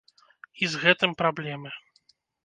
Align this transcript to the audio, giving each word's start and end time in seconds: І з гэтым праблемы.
І 0.61 0.69
з 0.75 0.79
гэтым 0.85 1.13
праблемы. 1.19 1.71